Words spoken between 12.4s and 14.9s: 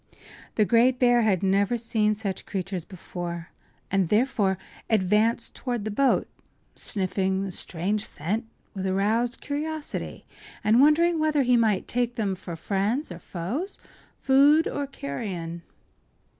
friends or foes, food or